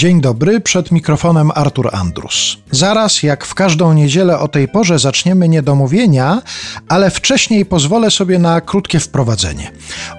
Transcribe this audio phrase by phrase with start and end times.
[0.00, 2.56] Dzień dobry, przed mikrofonem Artur Andrus.
[2.70, 6.42] Zaraz, jak w każdą niedzielę o tej porze, zaczniemy niedomówienia,
[6.88, 9.70] ale wcześniej pozwolę sobie na krótkie wprowadzenie.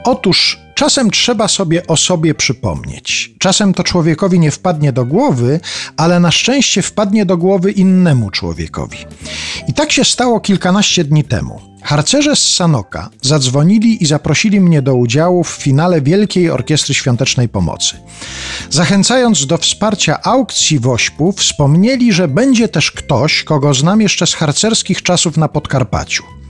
[0.04, 3.34] Otóż Czasem trzeba sobie o sobie przypomnieć.
[3.40, 5.60] Czasem to człowiekowi nie wpadnie do głowy,
[5.98, 8.98] ale na szczęście wpadnie do głowy innemu człowiekowi.
[9.68, 11.62] I tak się stało kilkanaście dni temu.
[11.84, 17.96] Harcerze z Sanoka zadzwonili i zaprosili mnie do udziału w finale Wielkiej Orkiestry Świątecznej Pomocy.
[18.70, 25.04] Zachęcając do wsparcia aukcji Wośpu, wspomnieli, że będzie też ktoś, kogo znam jeszcze z harcerskich
[25.04, 26.41] czasów na Podkarpaciu.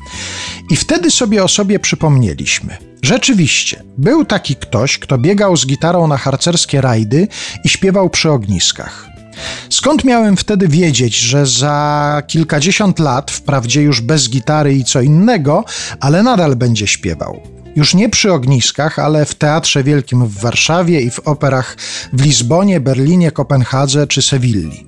[0.70, 2.78] I wtedy sobie o sobie przypomnieliśmy.
[3.02, 7.28] Rzeczywiście, był taki ktoś, kto biegał z gitarą na harcerskie rajdy
[7.64, 9.08] i śpiewał przy ogniskach.
[9.70, 15.64] Skąd miałem wtedy wiedzieć, że za kilkadziesiąt lat, wprawdzie już bez gitary i co innego,
[16.00, 17.61] ale nadal będzie śpiewał?
[17.76, 21.78] Już nie przy ogniskach, ale w Teatrze Wielkim w Warszawie i w operach
[22.14, 24.86] w Lizbonie, Berlinie, Kopenhadze czy Sewilli.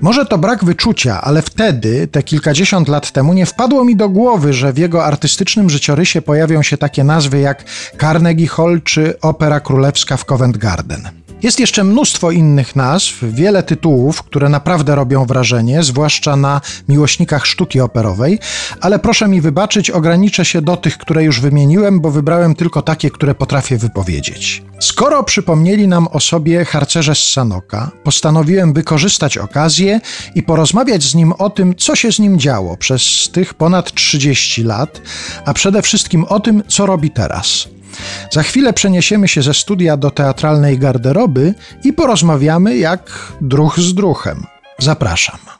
[0.00, 4.52] Może to brak wyczucia, ale wtedy, te kilkadziesiąt lat temu, nie wpadło mi do głowy,
[4.52, 7.64] że w jego artystycznym życiorysie pojawią się takie nazwy jak
[8.00, 11.19] Carnegie Hall czy Opera Królewska w Covent Garden.
[11.42, 17.80] Jest jeszcze mnóstwo innych nazw, wiele tytułów, które naprawdę robią wrażenie, zwłaszcza na miłośnikach sztuki
[17.80, 18.38] operowej,
[18.80, 23.10] ale proszę mi wybaczyć, ograniczę się do tych, które już wymieniłem, bo wybrałem tylko takie,
[23.10, 24.62] które potrafię wypowiedzieć.
[24.80, 30.00] Skoro przypomnieli nam o sobie harcerze z Sanoka, postanowiłem wykorzystać okazję
[30.34, 34.62] i porozmawiać z nim o tym, co się z nim działo przez tych ponad 30
[34.62, 35.00] lat,
[35.44, 37.68] a przede wszystkim o tym, co robi teraz.
[38.30, 44.46] Za chwilę przeniesiemy się ze studia do teatralnej garderoby i porozmawiamy jak druh z druhem.
[44.78, 45.59] Zapraszam.